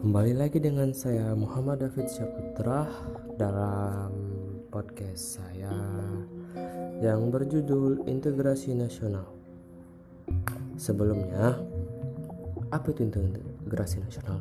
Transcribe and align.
Kembali 0.00 0.32
lagi 0.32 0.56
dengan 0.56 0.96
saya 0.96 1.36
Muhammad 1.36 1.84
David 1.84 2.08
Syaputra 2.08 2.88
dalam 3.36 4.08
podcast 4.72 5.36
saya 5.36 5.76
yang 7.04 7.28
berjudul 7.28 8.08
Integrasi 8.08 8.72
Nasional. 8.72 9.28
Sebelumnya, 10.80 11.60
apa 12.72 12.86
itu 12.96 13.12
integrasi 13.12 14.00
nasional? 14.00 14.40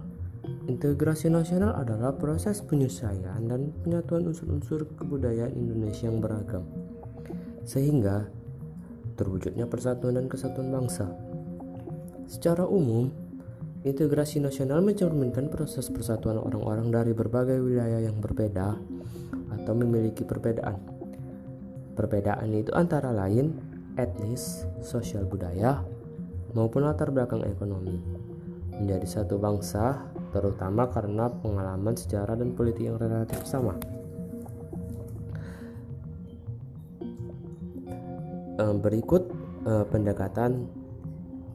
Integrasi 0.72 1.28
nasional 1.28 1.76
adalah 1.76 2.16
proses 2.16 2.64
penyelesaian 2.64 3.44
dan 3.44 3.76
penyatuan 3.84 4.32
unsur-unsur 4.32 4.88
kebudayaan 4.96 5.52
Indonesia 5.52 6.08
yang 6.08 6.24
beragam, 6.24 6.64
sehingga 7.68 8.32
terwujudnya 9.20 9.68
persatuan 9.68 10.24
dan 10.24 10.32
kesatuan 10.32 10.72
bangsa. 10.72 11.12
Secara 12.32 12.64
umum, 12.64 13.12
integrasi 13.88 14.44
nasional 14.44 14.84
mencerminkan 14.84 15.48
proses 15.48 15.88
persatuan 15.88 16.36
orang-orang 16.36 16.92
dari 16.92 17.12
berbagai 17.16 17.64
wilayah 17.64 18.04
yang 18.04 18.20
berbeda 18.20 18.76
atau 19.56 19.74
memiliki 19.76 20.28
perbedaan. 20.28 20.76
Perbedaan 21.96 22.52
itu 22.56 22.72
antara 22.76 23.16
lain 23.16 23.56
etnis, 23.96 24.68
sosial 24.84 25.28
budaya, 25.28 25.84
maupun 26.56 26.88
latar 26.88 27.12
belakang 27.12 27.44
ekonomi. 27.48 28.00
Menjadi 28.80 29.08
satu 29.20 29.36
bangsa, 29.36 30.08
terutama 30.32 30.88
karena 30.88 31.28
pengalaman 31.28 31.96
sejarah 31.96 32.40
dan 32.40 32.56
politik 32.56 32.88
yang 32.88 32.96
relatif 32.96 33.44
sama. 33.44 33.76
Eh, 38.60 38.76
berikut 38.76 39.24
eh, 39.68 39.86
pendekatan 39.88 40.68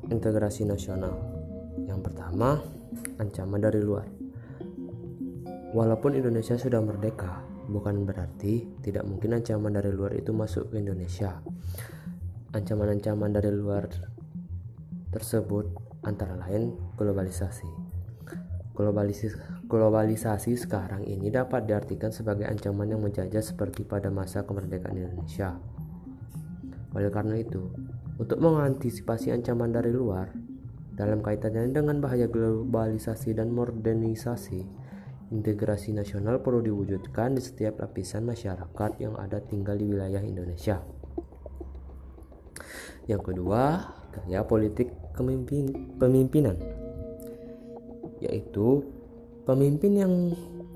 integrasi 0.08 0.68
nasional. 0.68 1.33
Yang 1.82 2.00
pertama, 2.10 2.62
ancaman 3.18 3.58
dari 3.58 3.82
luar. 3.82 4.06
Walaupun 5.74 6.14
Indonesia 6.14 6.54
sudah 6.54 6.78
merdeka, 6.78 7.42
bukan 7.66 8.06
berarti 8.06 8.62
tidak 8.86 9.02
mungkin 9.02 9.42
ancaman 9.42 9.74
dari 9.74 9.90
luar 9.90 10.14
itu 10.14 10.30
masuk 10.30 10.70
ke 10.70 10.78
Indonesia. 10.78 11.42
Ancaman-ancaman 12.54 13.34
dari 13.34 13.50
luar 13.50 13.90
tersebut 15.10 15.74
antara 16.06 16.38
lain 16.38 16.78
globalisasi. 16.94 17.66
Globalisasi, 18.74 19.66
globalisasi 19.66 20.54
sekarang 20.54 21.02
ini 21.06 21.30
dapat 21.34 21.66
diartikan 21.66 22.14
sebagai 22.14 22.46
ancaman 22.46 22.94
yang 22.94 23.02
menjajah 23.02 23.42
seperti 23.42 23.82
pada 23.82 24.10
masa 24.14 24.46
kemerdekaan 24.46 24.98
Indonesia 24.98 25.58
oleh 26.94 27.10
karena 27.10 27.34
itu, 27.34 27.74
untuk 28.22 28.38
mengantisipasi 28.38 29.34
ancaman 29.34 29.74
dari 29.74 29.90
luar, 29.90 30.30
dalam 30.94 31.22
kaitannya 31.22 31.74
dengan 31.74 31.98
bahaya 31.98 32.30
globalisasi 32.30 33.34
dan 33.34 33.50
modernisasi, 33.50 34.62
integrasi 35.34 35.90
nasional 35.90 36.38
perlu 36.38 36.62
diwujudkan 36.62 37.34
di 37.34 37.42
setiap 37.42 37.82
lapisan 37.82 38.22
masyarakat 38.22 38.90
yang 39.02 39.18
ada 39.18 39.42
tinggal 39.42 39.74
di 39.74 39.90
wilayah 39.90 40.22
Indonesia. 40.22 40.78
Yang 43.10 43.22
kedua, 43.34 43.90
gaya 44.14 44.46
politik 44.46 44.94
kemimpin, 45.12 45.98
pemimpinan, 45.98 46.56
yaitu 48.22 48.86
pemimpin 49.44 49.92
yang 49.98 50.14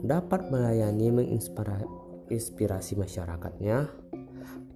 dapat 0.03 0.51
melayani 0.51 1.09
menginspirasi 1.11 2.93
masyarakatnya 2.99 4.08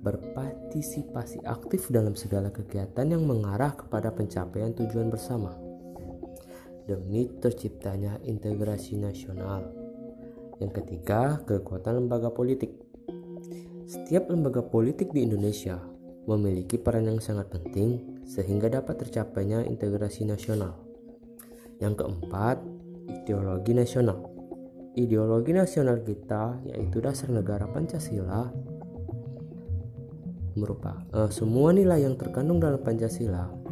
berpartisipasi 0.02 1.46
aktif 1.46 1.88
dalam 1.94 2.18
segala 2.18 2.50
kegiatan 2.50 3.06
yang 3.06 3.22
mengarah 3.22 3.72
kepada 3.78 4.10
pencapaian 4.10 4.74
tujuan 4.74 5.08
bersama. 5.08 5.54
Demi 6.82 7.30
terciptanya 7.38 8.18
integrasi 8.26 8.98
nasional. 8.98 9.70
Yang 10.58 10.82
ketiga, 10.82 11.38
kekuatan 11.46 12.04
lembaga 12.04 12.34
politik. 12.34 12.74
Setiap 13.86 14.26
lembaga 14.26 14.66
politik 14.66 15.14
di 15.14 15.22
Indonesia 15.22 15.78
memiliki 16.26 16.78
peran 16.78 17.06
yang 17.06 17.22
sangat 17.22 17.50
penting 17.50 18.22
sehingga 18.26 18.66
dapat 18.70 19.06
tercapainya 19.06 19.62
integrasi 19.66 20.26
nasional. 20.26 20.74
Yang 21.78 22.02
keempat, 22.02 22.62
ideologi 23.10 23.74
nasional. 23.74 24.18
Ideologi 24.92 25.54
nasional 25.54 26.02
kita 26.02 26.62
yaitu 26.68 27.00
dasar 27.02 27.32
negara 27.32 27.64
Pancasila 27.70 28.50
merupakan 30.54 31.02
uh, 31.12 31.30
semua 31.32 31.72
nilai 31.72 32.04
yang 32.04 32.16
terkandung 32.16 32.60
dalam 32.60 32.80
Pancasila 32.80 33.62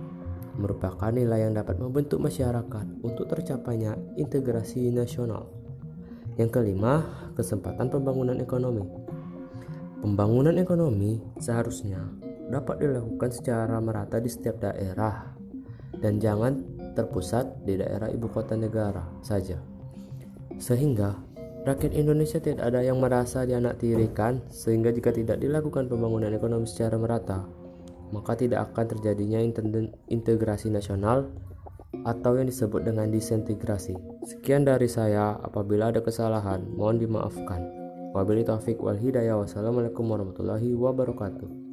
merupakan 0.61 1.09
nilai 1.09 1.49
yang 1.49 1.57
dapat 1.57 1.81
membentuk 1.81 2.21
masyarakat 2.21 2.87
untuk 3.01 3.25
tercapainya 3.33 3.97
integrasi 4.21 4.93
nasional. 4.93 5.49
Yang 6.37 6.61
kelima, 6.61 7.09
kesempatan 7.33 7.89
pembangunan 7.89 8.37
ekonomi. 8.37 8.85
Pembangunan 10.05 10.57
ekonomi 10.61 11.21
seharusnya 11.41 12.01
dapat 12.53 12.81
dilakukan 12.81 13.31
secara 13.33 13.81
merata 13.81 14.21
di 14.21 14.29
setiap 14.29 14.61
daerah 14.61 15.33
dan 16.01 16.17
jangan 16.17 16.61
terpusat 16.97 17.65
di 17.65 17.77
daerah 17.77 18.09
ibu 18.09 18.29
kota 18.29 18.57
negara 18.57 19.05
saja. 19.21 19.61
Sehingga 20.57 21.17
Rakyat 21.61 21.93
Indonesia 21.93 22.41
tidak 22.41 22.73
ada 22.73 22.81
yang 22.81 23.05
merasa 23.05 23.45
dianaktirikan 23.45 24.41
sehingga 24.49 24.97
jika 24.97 25.13
tidak 25.13 25.45
dilakukan 25.45 25.93
pembangunan 25.93 26.33
ekonomi 26.33 26.65
secara 26.65 26.97
merata, 26.97 27.45
maka 28.17 28.33
tidak 28.33 28.73
akan 28.73 28.97
terjadinya 28.97 29.39
integrasi 30.09 30.73
nasional 30.73 31.29
atau 32.09 32.41
yang 32.41 32.49
disebut 32.49 32.89
dengan 32.89 33.13
disintegrasi. 33.13 33.93
Sekian 34.25 34.65
dari 34.65 34.89
saya, 34.89 35.37
apabila 35.37 35.93
ada 35.93 36.01
kesalahan, 36.01 36.65
mohon 36.65 36.97
dimaafkan. 36.97 37.61
Wabillahi 38.17 38.49
taufik 38.49 38.81
wal 38.81 38.99
hidayah. 38.99 39.39
Wassalamualaikum 39.39 40.03
warahmatullahi 40.09 40.75
wabarakatuh. 40.75 41.70